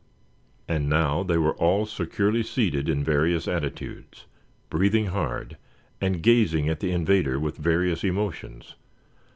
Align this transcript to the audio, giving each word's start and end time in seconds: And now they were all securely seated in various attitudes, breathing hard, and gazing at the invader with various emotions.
And 0.67 0.89
now 0.89 1.21
they 1.21 1.37
were 1.37 1.53
all 1.57 1.85
securely 1.85 2.41
seated 2.41 2.89
in 2.89 3.03
various 3.03 3.47
attitudes, 3.47 4.25
breathing 4.67 5.05
hard, 5.05 5.57
and 6.01 6.23
gazing 6.23 6.67
at 6.69 6.79
the 6.79 6.91
invader 6.91 7.39
with 7.39 7.57
various 7.57 8.03
emotions. 8.03 8.73